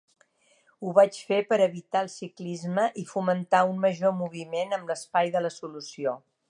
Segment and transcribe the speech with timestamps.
[0.87, 5.47] Ho vaig fer per evitar el ciclisme i fomentar un major moviment amb l'espai de
[5.49, 6.23] la solució.